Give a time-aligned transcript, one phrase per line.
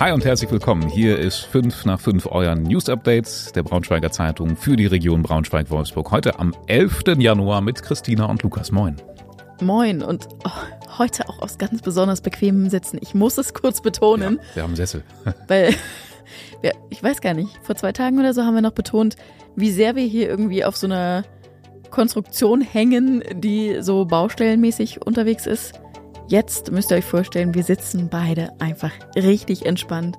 [0.00, 0.88] Hi und herzlich willkommen.
[0.88, 6.10] Hier ist 5 nach 5 euer News Updates der Braunschweiger Zeitung für die Region Braunschweig-Wolfsburg.
[6.10, 7.16] Heute am 11.
[7.18, 8.72] Januar mit Christina und Lukas.
[8.72, 8.96] Moin.
[9.62, 12.98] Moin und oh, heute auch aus ganz besonders bequemem Sitzen.
[13.02, 14.40] Ich muss es kurz betonen.
[14.40, 15.04] Ja, wir haben Sessel.
[15.46, 15.72] weil,
[16.60, 19.14] wir, ich weiß gar nicht, vor zwei Tagen oder so haben wir noch betont,
[19.54, 21.22] wie sehr wir hier irgendwie auf so einer
[21.90, 25.80] Konstruktion hängen, die so baustellenmäßig unterwegs ist.
[26.26, 30.16] Jetzt müsst ihr euch vorstellen, wir sitzen beide einfach richtig entspannt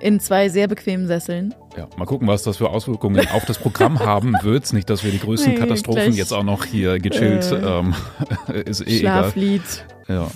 [0.00, 1.54] in zwei sehr bequemen Sesseln.
[1.76, 4.72] Ja, mal gucken, was das für Auswirkungen auf das Programm haben wird.
[4.72, 7.50] Nicht, dass wir die größten nee, Katastrophen jetzt auch noch hier gechillt.
[7.52, 7.94] Äh, ähm,
[8.64, 9.84] ist eh Schlaflied.
[10.04, 10.28] Egal.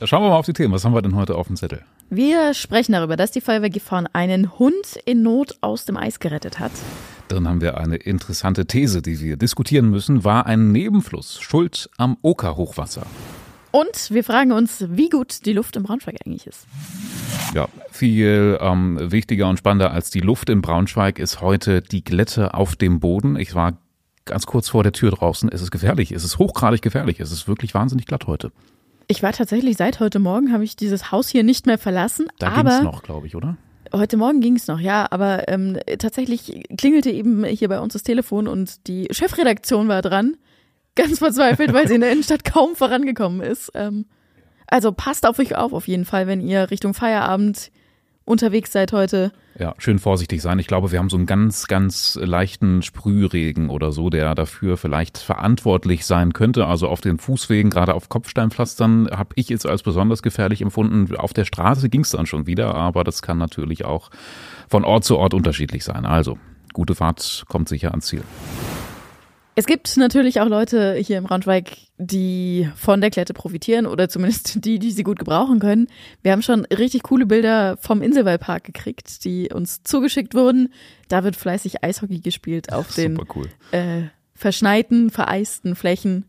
[0.00, 0.06] Ja.
[0.06, 0.72] Schauen wir mal auf die Themen.
[0.72, 1.82] Was haben wir denn heute auf dem Zettel?
[2.08, 6.60] Wir sprechen darüber, dass die Feuerwehr Gifhorn einen Hund in Not aus dem Eis gerettet
[6.60, 6.72] hat.
[7.26, 10.24] Drin haben wir eine interessante These, die wir diskutieren müssen.
[10.24, 13.02] War ein Nebenfluss schuld am Oka-Hochwasser?
[13.70, 16.66] Und wir fragen uns, wie gut die Luft im Braunschweig eigentlich ist.
[17.54, 22.54] Ja, viel ähm, wichtiger und spannender als die Luft in Braunschweig ist heute die Glätte
[22.54, 23.36] auf dem Boden.
[23.36, 23.78] Ich war
[24.24, 25.50] ganz kurz vor der Tür draußen.
[25.50, 28.52] Es ist gefährlich, es ist hochgradig gefährlich, es ist wirklich wahnsinnig glatt heute.
[29.06, 32.28] Ich war tatsächlich seit heute Morgen, habe ich dieses Haus hier nicht mehr verlassen.
[32.38, 33.56] Da ging es noch, glaube ich, oder?
[33.94, 38.02] Heute Morgen ging es noch, ja, aber ähm, tatsächlich klingelte eben hier bei uns das
[38.02, 40.36] Telefon und die Chefredaktion war dran
[40.98, 43.70] ganz verzweifelt, weil sie in der Innenstadt kaum vorangekommen ist.
[43.74, 44.04] Ähm,
[44.66, 47.70] also passt auf euch auf, auf jeden Fall, wenn ihr Richtung Feierabend
[48.26, 49.32] unterwegs seid heute.
[49.58, 50.58] Ja, schön vorsichtig sein.
[50.58, 55.16] Ich glaube, wir haben so einen ganz, ganz leichten Sprühregen oder so, der dafür vielleicht
[55.16, 56.66] verantwortlich sein könnte.
[56.66, 61.16] Also auf den Fußwegen, gerade auf Kopfsteinpflastern, habe ich jetzt als besonders gefährlich empfunden.
[61.16, 64.10] Auf der Straße ging es dann schon wieder, aber das kann natürlich auch
[64.68, 66.04] von Ort zu Ort unterschiedlich sein.
[66.04, 66.38] Also,
[66.74, 68.22] gute Fahrt kommt sicher ans Ziel.
[69.58, 74.64] Es gibt natürlich auch Leute hier im Braunschweig, die von der Klette profitieren oder zumindest
[74.64, 75.88] die, die sie gut gebrauchen können.
[76.22, 80.72] Wir haben schon richtig coole Bilder vom Inselwallpark gekriegt, die uns zugeschickt wurden.
[81.08, 83.48] Da wird fleißig Eishockey gespielt auf den cool.
[83.72, 84.02] äh,
[84.32, 86.26] verschneiten, vereisten Flächen.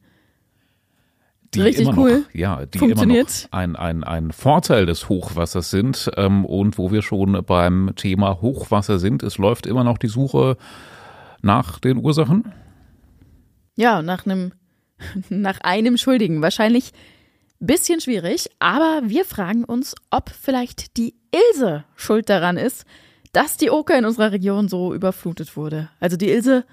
[1.54, 2.20] Die Richtig immer cool.
[2.22, 3.48] Noch, ja, die Funktioniert.
[3.54, 6.09] immer noch ein, ein, ein Vorteil des Hochwassers sind.
[6.18, 10.58] Ähm, und wo wir schon beim Thema Hochwasser sind, es läuft immer noch die Suche
[11.44, 12.52] nach den Ursachen.
[13.80, 14.52] Ja, nach einem,
[15.30, 16.42] nach einem Schuldigen.
[16.42, 16.92] Wahrscheinlich
[17.62, 22.84] bisschen schwierig, aber wir fragen uns, ob vielleicht die Ilse schuld daran ist,
[23.32, 25.90] dass die Oker in unserer Region so überflutet wurde.
[26.02, 26.66] Also die Ilse,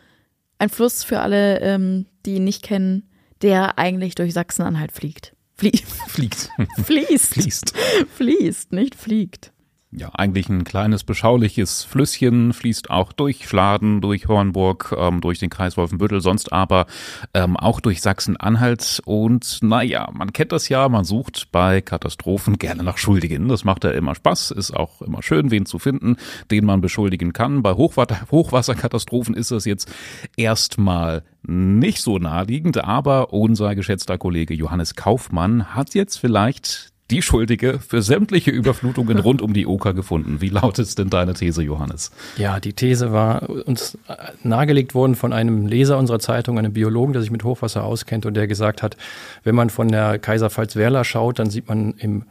[0.58, 3.08] ein Fluss für alle, ähm, die ihn nicht kennen,
[3.40, 5.32] der eigentlich durch Sachsen-Anhalt fliegt.
[5.54, 5.72] Flie
[6.08, 6.50] Fliegt.
[6.84, 7.34] Fließt.
[7.34, 7.72] Fließt.
[8.16, 9.52] Fließt, nicht fliegt
[9.98, 15.48] ja, eigentlich ein kleines, beschauliches Flüsschen, fließt auch durch Fladen, durch Hornburg, ähm, durch den
[15.48, 16.86] Kreis Wolfenbüttel, sonst aber
[17.32, 19.00] ähm, auch durch Sachsen-Anhalt.
[19.06, 23.48] Und naja, man kennt das ja, man sucht bei Katastrophen gerne nach Schuldigen.
[23.48, 26.16] Das macht ja immer Spaß, ist auch immer schön, wen zu finden,
[26.50, 27.62] den man beschuldigen kann.
[27.62, 29.90] Bei Hochwasser Hochwasserkatastrophen ist das jetzt
[30.36, 37.78] erstmal nicht so naheliegend, aber unser geschätzter Kollege Johannes Kaufmann hat jetzt vielleicht die Schuldige
[37.78, 40.40] für sämtliche Überflutungen rund um die Oker gefunden.
[40.40, 42.10] Wie lautet denn deine These, Johannes?
[42.36, 43.96] Ja, die These war uns
[44.42, 48.34] nahegelegt worden von einem Leser unserer Zeitung, einem Biologen, der sich mit Hochwasser auskennt und
[48.34, 48.96] der gesagt hat,
[49.44, 52.24] wenn man von der Kaiserpfalz-Werla schaut, dann sieht man im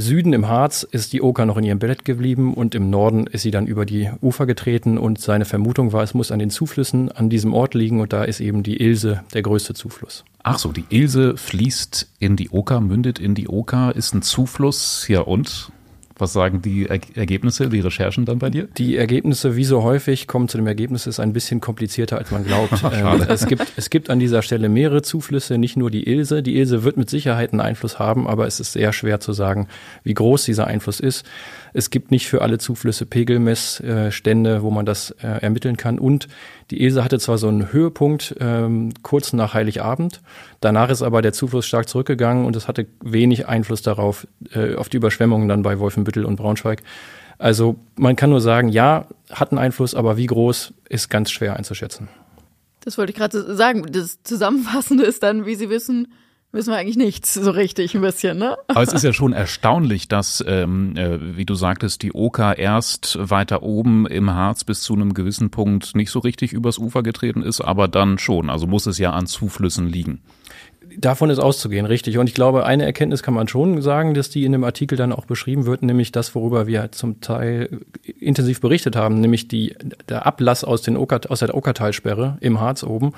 [0.00, 3.42] Süden im Harz ist die Oker noch in ihrem Bett geblieben und im Norden ist
[3.42, 7.10] sie dann über die Ufer getreten und seine Vermutung war, es muss an den Zuflüssen
[7.10, 10.24] an diesem Ort liegen und da ist eben die Ilse der größte Zufluss.
[10.50, 15.06] Ach so, die Ilse fließt in die Oker, mündet in die Oker, ist ein Zufluss.
[15.06, 15.70] Ja und?
[16.16, 18.66] Was sagen die er Ergebnisse, die Recherchen dann bei dir?
[18.78, 22.44] Die Ergebnisse, wie so häufig, kommen zu dem Ergebnis, ist ein bisschen komplizierter, als man
[22.44, 22.82] glaubt.
[22.92, 26.42] ähm, es, gibt, es gibt an dieser Stelle mehrere Zuflüsse, nicht nur die Ilse.
[26.42, 29.68] Die Ilse wird mit Sicherheit einen Einfluss haben, aber es ist sehr schwer zu sagen,
[30.02, 31.26] wie groß dieser Einfluss ist.
[31.72, 35.98] Es gibt nicht für alle Zuflüsse Pegelmessstände, wo man das äh, ermitteln kann.
[35.98, 36.28] Und
[36.70, 40.20] die Ilse hatte zwar so einen Höhepunkt ähm, kurz nach Heiligabend,
[40.60, 44.88] danach ist aber der Zufluss stark zurückgegangen und es hatte wenig Einfluss darauf, äh, auf
[44.88, 46.82] die Überschwemmungen dann bei Wolfenbüttel und Braunschweig.
[47.38, 51.56] Also man kann nur sagen, ja, hat einen Einfluss, aber wie groß ist ganz schwer
[51.56, 52.08] einzuschätzen.
[52.80, 53.86] Das wollte ich gerade sagen.
[53.92, 56.08] Das Zusammenfassende ist dann, wie Sie wissen,
[56.52, 58.56] wissen wir eigentlich nichts so richtig ein bisschen, ne?
[58.68, 63.18] Aber es ist ja schon erstaunlich, dass, ähm, äh, wie du sagtest, die Oka erst
[63.20, 67.42] weiter oben im Harz bis zu einem gewissen Punkt nicht so richtig übers Ufer getreten
[67.42, 68.50] ist, aber dann schon.
[68.50, 70.20] Also muss es ja an Zuflüssen liegen.
[70.96, 72.18] Davon ist auszugehen, richtig.
[72.18, 75.12] Und ich glaube, eine Erkenntnis kann man schon sagen, dass die in dem Artikel dann
[75.12, 77.80] auch beschrieben wird, nämlich das, worüber wir zum Teil
[78.18, 79.76] intensiv berichtet haben, nämlich die,
[80.08, 83.12] der Ablass aus, den Oker, aus der Okertalsperre im Harz oben.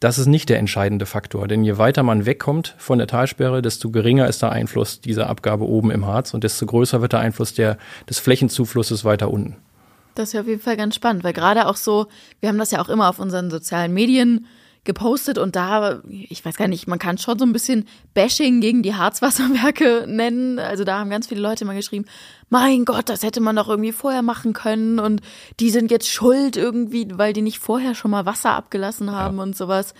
[0.00, 3.90] Das ist nicht der entscheidende Faktor, denn je weiter man wegkommt von der Talsperre, desto
[3.90, 7.54] geringer ist der Einfluss dieser Abgabe oben im Harz und desto größer wird der Einfluss
[7.54, 7.78] der,
[8.08, 9.56] des Flächenzuflusses weiter unten.
[10.14, 12.06] Das ist ja auf jeden Fall ganz spannend, weil gerade auch so,
[12.40, 14.46] wir haben das ja auch immer auf unseren sozialen Medien
[14.84, 18.82] gepostet und da, ich weiß gar nicht, man kann schon so ein bisschen Bashing gegen
[18.82, 20.58] die Harzwasserwerke nennen.
[20.58, 22.06] Also da haben ganz viele Leute mal geschrieben,
[22.50, 25.20] mein Gott, das hätte man doch irgendwie vorher machen können und
[25.60, 29.42] die sind jetzt schuld irgendwie, weil die nicht vorher schon mal Wasser abgelassen haben ja.
[29.44, 29.94] und sowas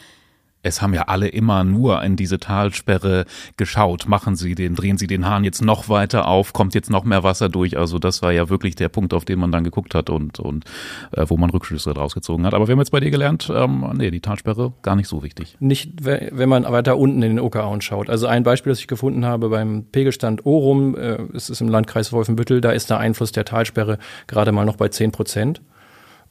[0.62, 3.24] es haben ja alle immer nur in diese Talsperre
[3.56, 4.06] geschaut.
[4.06, 7.24] Machen Sie den, drehen Sie den Hahn jetzt noch weiter auf, kommt jetzt noch mehr
[7.24, 7.76] Wasser durch.
[7.76, 10.64] Also das war ja wirklich der Punkt, auf den man dann geguckt hat und, und
[11.12, 12.54] äh, wo man Rückschlüsse daraus gezogen hat.
[12.54, 15.56] Aber wir haben jetzt bei dir gelernt, ähm, nee, die Talsperre gar nicht so wichtig.
[15.60, 18.08] Nicht, wenn man weiter unten in den Okerauen schaut.
[18.08, 22.12] Also ein Beispiel, das ich gefunden habe beim Pegelstand Orum, äh, es ist im Landkreis
[22.12, 25.60] Wolfenbüttel, da ist der Einfluss der Talsperre gerade mal noch bei 10 Prozent.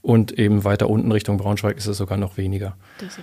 [0.04, 2.76] Und eben weiter unten Richtung Braunschweig ist es sogar noch weniger.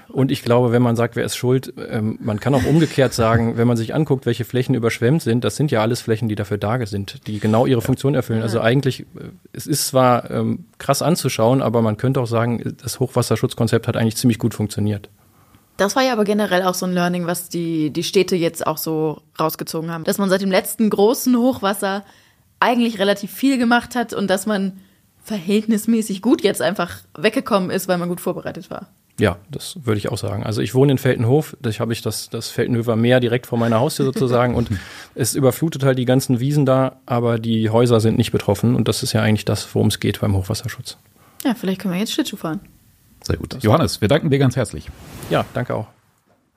[0.06, 3.56] Und ich glaube, wenn man sagt, wer ist schuld, ähm, man kann auch umgekehrt sagen,
[3.56, 6.56] wenn man sich anguckt, welche Flächen überschwemmt sind, das sind ja alles Flächen, die dafür
[6.56, 8.42] da sind, die genau ihre Funktion erfüllen.
[8.42, 9.04] Also eigentlich, äh,
[9.52, 14.16] es ist zwar ähm, krass anzuschauen, aber man könnte auch sagen, das Hochwasserschutzkonzept hat eigentlich
[14.16, 15.10] ziemlich gut funktioniert.
[15.78, 18.78] Das war ja aber generell auch so ein Learning, was die, die Städte jetzt auch
[18.78, 20.04] so rausgezogen haben.
[20.04, 22.04] Dass man seit dem letzten großen Hochwasser
[22.60, 24.80] eigentlich relativ viel gemacht hat und dass man
[25.28, 28.88] verhältnismäßig gut jetzt einfach weggekommen ist, weil man gut vorbereitet war.
[29.20, 30.44] Ja, das würde ich auch sagen.
[30.44, 33.80] Also ich wohne in Feltenhof, da habe ich das, das Feltenhöfer Meer direkt vor meiner
[33.80, 34.70] Haustür sozusagen und
[35.14, 39.02] es überflutet halt die ganzen Wiesen da, aber die Häuser sind nicht betroffen und das
[39.02, 40.98] ist ja eigentlich das, worum es geht beim Hochwasserschutz.
[41.44, 42.60] Ja, vielleicht können wir jetzt Schlittschuh fahren.
[43.22, 43.56] Sehr gut.
[43.60, 44.88] Johannes, wir danken dir ganz herzlich.
[45.30, 45.97] Ja, danke auch.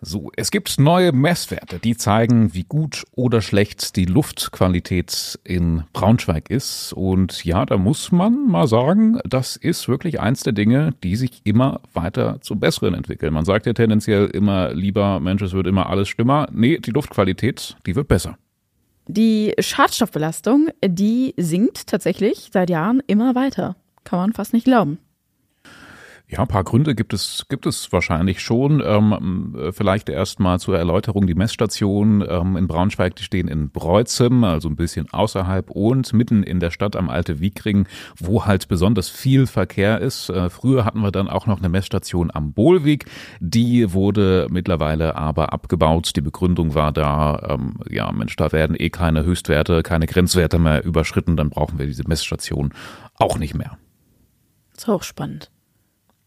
[0.03, 6.49] So, es gibt neue Messwerte, die zeigen, wie gut oder schlecht die Luftqualität in Braunschweig
[6.49, 6.91] ist.
[6.93, 11.41] Und ja, da muss man mal sagen, das ist wirklich eins der Dinge, die sich
[11.43, 13.31] immer weiter zum Besseren entwickeln.
[13.31, 16.47] Man sagt ja tendenziell immer lieber, Mensch, es wird immer alles schlimmer.
[16.51, 18.39] Nee, die Luftqualität, die wird besser.
[19.07, 23.75] Die Schadstoffbelastung, die sinkt tatsächlich seit Jahren immer weiter.
[24.03, 24.97] Kann man fast nicht glauben.
[26.31, 28.81] Ja, ein paar Gründe gibt es, gibt es wahrscheinlich schon.
[28.85, 31.27] Ähm, vielleicht erstmal zur Erläuterung.
[31.27, 36.43] Die Messstationen ähm, in Braunschweig, die stehen in Breuzem, also ein bisschen außerhalb und mitten
[36.43, 37.85] in der Stadt am Alte Wiekring,
[38.17, 40.29] wo halt besonders viel Verkehr ist.
[40.29, 43.07] Äh, früher hatten wir dann auch noch eine Messstation am Bohlweg.
[43.41, 46.15] Die wurde mittlerweile aber abgebaut.
[46.15, 50.85] Die Begründung war da, ähm, ja, Mensch, da werden eh keine Höchstwerte, keine Grenzwerte mehr
[50.85, 51.35] überschritten.
[51.35, 52.73] Dann brauchen wir diese Messstation
[53.15, 53.77] auch nicht mehr.
[54.75, 55.51] Das ist auch spannend.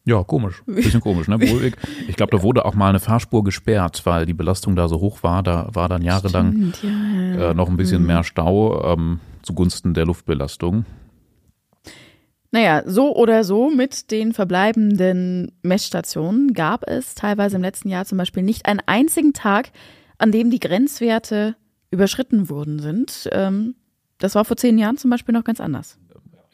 [0.07, 0.63] Ja, komisch.
[0.67, 1.41] Bisschen komisch, ne?
[1.41, 1.77] Wohlweg.
[2.09, 5.23] Ich glaube, da wurde auch mal eine Fahrspur gesperrt, weil die Belastung da so hoch
[5.23, 5.43] war.
[5.43, 7.51] Da war dann jahrelang Stimmt, ja.
[7.51, 8.09] äh, noch ein bisschen mhm.
[8.09, 10.85] mehr Stau ähm, zugunsten der Luftbelastung.
[12.51, 18.19] Naja, so oder so mit den verbleibenden Messstationen gab es teilweise im letzten Jahr zum
[18.19, 19.73] Beispiel nicht einen einzigen Tag,
[20.19, 21.57] an dem die Grenzwerte
[21.91, 23.29] überschritten worden sind.
[23.33, 23.75] Ähm,
[24.19, 25.99] das war vor zehn Jahren zum Beispiel noch ganz anders.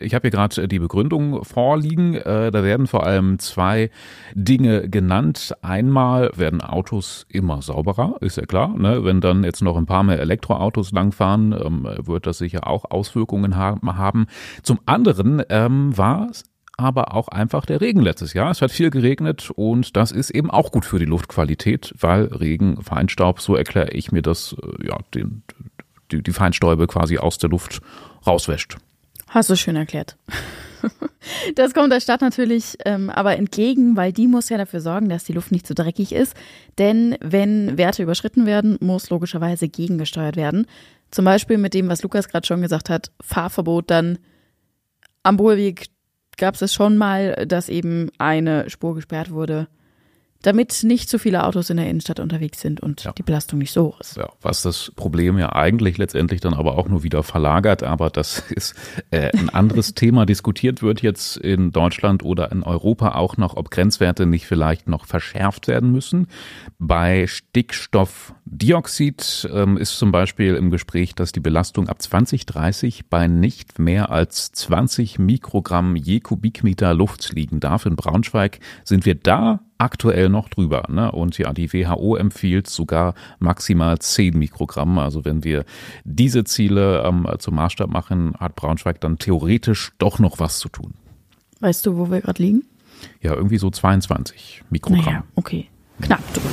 [0.00, 2.14] Ich habe hier gerade die Begründung vorliegen.
[2.14, 3.91] Äh, da werden vor allem zwei
[4.35, 5.55] Dinge genannt.
[5.62, 8.76] Einmal werden Autos immer sauberer, ist ja klar.
[8.76, 9.05] Ne?
[9.05, 13.56] Wenn dann jetzt noch ein paar mehr Elektroautos langfahren, ähm, wird das sicher auch Auswirkungen
[13.56, 14.26] haben.
[14.62, 16.44] Zum anderen ähm, war es
[16.79, 18.50] aber auch einfach der Regen letztes Jahr.
[18.50, 22.82] Es hat viel geregnet und das ist eben auch gut für die Luftqualität, weil Regen,
[22.82, 25.43] Feinstaub, so erkläre ich mir das, äh, ja, den,
[26.11, 27.82] die, die Feinstäube quasi aus der Luft
[28.26, 28.79] rauswäscht.
[29.31, 30.17] Hast du schön erklärt.
[31.55, 35.25] Das kommt der Stadt natürlich ähm, aber entgegen, weil die muss ja dafür sorgen, dass
[35.25, 36.34] die Luft nicht zu so dreckig ist.
[36.79, 40.67] Denn wenn Werte überschritten werden, muss logischerweise gegengesteuert werden.
[41.10, 44.19] Zum Beispiel mit dem, was Lukas gerade schon gesagt hat, Fahrverbot dann
[45.22, 45.89] am Bohlweg
[46.39, 49.69] gab es schon mal, dass eben eine Spur gesperrt wurde
[50.43, 53.13] damit nicht zu viele Autos in der Innenstadt unterwegs sind und ja.
[53.13, 54.17] die Belastung nicht so hoch ist.
[54.17, 58.39] Ja, was das Problem ja eigentlich letztendlich dann aber auch nur wieder verlagert, aber das
[58.51, 58.75] ist
[59.11, 60.25] äh, ein anderes Thema.
[60.25, 65.06] Diskutiert wird jetzt in Deutschland oder in Europa auch noch, ob Grenzwerte nicht vielleicht noch
[65.06, 66.29] verschärft werden müssen.
[66.79, 73.79] Bei Stickstoffdioxid ähm, ist zum Beispiel im Gespräch, dass die Belastung ab 2030 bei nicht
[73.79, 77.85] mehr als 20 Mikrogramm je Kubikmeter Luft liegen darf.
[77.85, 80.84] In Braunschweig sind wir da aktuell noch drüber.
[80.89, 81.10] Ne?
[81.10, 84.99] Und ja, die WHO empfiehlt sogar maximal 10 Mikrogramm.
[84.99, 85.65] Also wenn wir
[86.05, 90.94] diese Ziele ähm, zum Maßstab machen, hat Braunschweig dann theoretisch doch noch was zu tun.
[91.60, 92.65] Weißt du, wo wir gerade liegen?
[93.22, 95.05] Ja, irgendwie so 22 Mikrogramm.
[95.05, 95.69] Naja, okay.
[96.01, 96.49] Knapp drüber.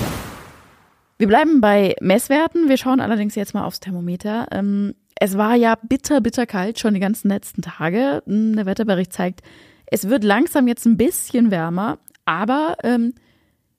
[1.18, 2.70] Wir bleiben bei Messwerten.
[2.70, 4.48] Wir schauen allerdings jetzt mal aufs Thermometer.
[4.52, 8.22] Ähm, es war ja bitter, bitter kalt schon die ganzen letzten Tage.
[8.26, 9.42] Hm, der Wetterbericht zeigt,
[9.90, 13.14] es wird langsam jetzt ein bisschen wärmer, aber ähm,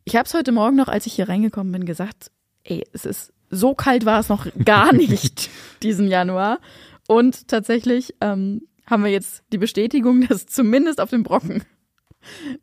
[0.05, 2.31] ich habe es heute Morgen noch, als ich hier reingekommen bin, gesagt,
[2.65, 5.51] ey, es ist so kalt war es noch gar nicht
[5.83, 6.59] diesen Januar.
[7.07, 11.63] Und tatsächlich ähm, haben wir jetzt die Bestätigung, dass zumindest auf dem Brocken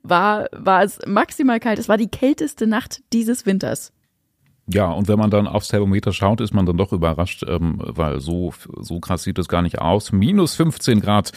[0.02, 1.78] war, war es maximal kalt.
[1.78, 3.94] Es war die kälteste Nacht dieses Winters.
[4.68, 8.20] Ja, und wenn man dann aufs Thermometer schaut, ist man dann doch überrascht, ähm, weil
[8.20, 10.12] so, so krass sieht es gar nicht aus.
[10.12, 11.32] Minus 15 Grad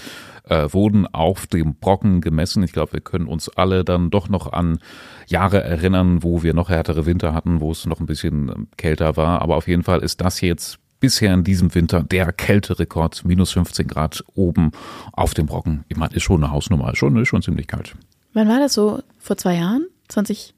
[0.45, 2.63] äh, wurden auf dem Brocken gemessen.
[2.63, 4.79] Ich glaube, wir können uns alle dann doch noch an
[5.27, 9.19] Jahre erinnern, wo wir noch härtere Winter hatten, wo es noch ein bisschen ähm, kälter
[9.19, 9.43] war.
[9.43, 13.87] Aber auf jeden Fall ist das jetzt bisher in diesem Winter der Kälterekord, minus 15
[13.89, 14.71] Grad oben
[15.13, 15.85] auf dem Brocken.
[15.89, 17.95] Ich meine, ist schon eine Hausnummer, schon, ist schon ziemlich kalt.
[18.33, 19.03] Wann war das so?
[19.19, 19.87] Vor zwei Jahren?
[20.09, 20.55] 20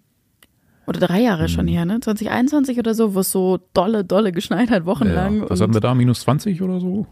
[0.90, 1.73] oder drei Jahre schon hm.
[1.75, 2.00] her, ne?
[2.00, 5.42] 2021 oder so, wo es so dolle, dolle geschneit hat, wochenlang.
[5.42, 5.94] Ja, was hatten wir da?
[5.94, 7.06] Minus 20 oder so?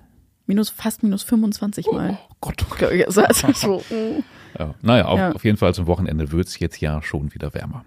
[0.46, 2.18] Minus, fast minus 25 mal.
[2.28, 2.66] Oh Gott.
[2.68, 2.90] Oh Gott.
[3.06, 4.24] Also, also so, mm.
[4.58, 5.32] ja, naja, auf, ja.
[5.32, 7.84] auf jeden Fall zum Wochenende wird es jetzt ja schon wieder wärmer.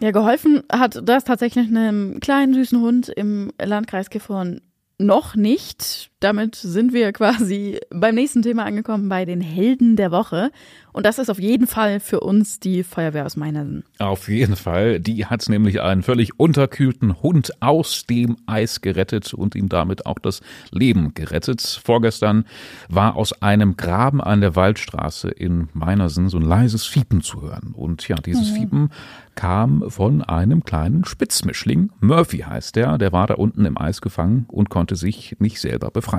[0.00, 4.62] Ja, geholfen hat das tatsächlich einem kleinen süßen Hund im Landkreis Gifhorn
[4.96, 6.10] noch nicht.
[6.24, 10.52] Damit sind wir quasi beim nächsten Thema angekommen, bei den Helden der Woche.
[10.94, 13.84] Und das ist auf jeden Fall für uns die Feuerwehr aus Meinersen.
[13.98, 15.00] Auf jeden Fall.
[15.00, 20.18] Die hat nämlich einen völlig unterkühlten Hund aus dem Eis gerettet und ihm damit auch
[20.18, 20.40] das
[20.70, 21.60] Leben gerettet.
[21.84, 22.46] Vorgestern
[22.88, 27.74] war aus einem Graben an der Waldstraße in Meinersen so ein leises Fiepen zu hören.
[27.74, 28.54] Und ja, dieses mhm.
[28.54, 28.90] Fiepen
[29.34, 31.90] kam von einem kleinen Spitzmischling.
[32.00, 32.98] Murphy heißt der.
[32.98, 36.13] Der war da unten im Eis gefangen und konnte sich nicht selber befreien.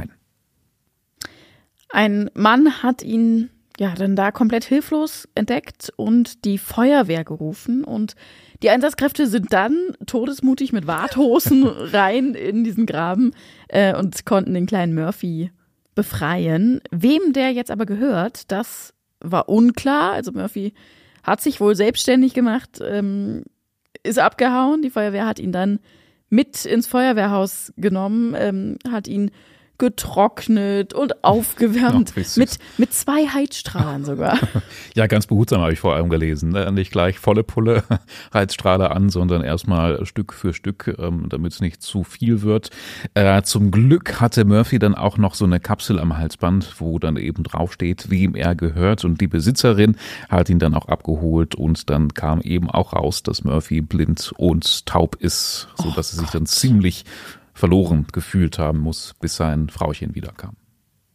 [1.89, 3.49] Ein Mann hat ihn
[3.79, 8.15] ja dann da komplett hilflos entdeckt und die Feuerwehr gerufen und
[8.63, 9.75] die Einsatzkräfte sind dann
[10.05, 13.31] todesmutig mit Warthosen rein in diesen Graben
[13.67, 15.51] äh, und konnten den kleinen Murphy
[15.93, 16.81] befreien.
[16.91, 20.13] Wem der jetzt aber gehört, das war unklar.
[20.13, 20.73] Also Murphy
[21.23, 23.43] hat sich wohl selbstständig gemacht, ähm,
[24.03, 24.81] ist abgehauen.
[24.81, 25.79] Die Feuerwehr hat ihn dann
[26.29, 29.31] mit ins Feuerwehrhaus genommen, ähm, hat ihn
[29.77, 32.13] getrocknet und aufgewärmt.
[32.15, 34.39] Oh, mit, mit zwei Heizstrahlern sogar.
[34.95, 36.49] ja, ganz behutsam habe ich vor allem gelesen.
[36.49, 36.71] Ne?
[36.71, 37.83] Nicht gleich volle Pulle
[38.33, 42.69] Heizstrahler an, sondern erstmal Stück für Stück, ähm, damit es nicht zu viel wird.
[43.13, 47.17] Äh, zum Glück hatte Murphy dann auch noch so eine Kapsel am Halsband, wo dann
[47.17, 49.03] eben draufsteht, wem er gehört.
[49.03, 49.97] Und die Besitzerin
[50.29, 54.85] hat ihn dann auch abgeholt und dann kam eben auch raus, dass Murphy blind und
[54.85, 57.05] taub ist, so dass oh er sich dann ziemlich
[57.55, 60.57] verloren gefühlt haben muss, bis sein Frauchen wiederkam.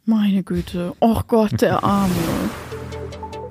[0.07, 2.11] Meine Güte, oh Gott, der Arme.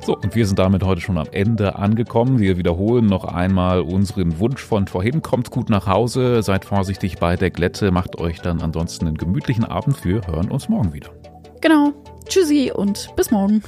[0.01, 2.39] So, und wir sind damit heute schon am Ende angekommen.
[2.39, 5.21] Wir wiederholen noch einmal unseren Wunsch von vorhin.
[5.21, 9.65] Kommt gut nach Hause, seid vorsichtig bei der Glätte, macht euch dann ansonsten einen gemütlichen
[9.65, 10.03] Abend.
[10.03, 11.11] Wir hören uns morgen wieder.
[11.61, 11.93] Genau.
[12.27, 13.61] Tschüssi und bis morgen.